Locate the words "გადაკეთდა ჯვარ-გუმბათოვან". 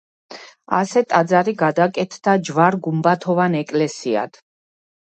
1.61-3.63